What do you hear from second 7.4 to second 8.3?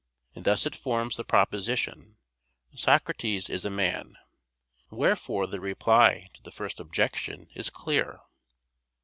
is clear.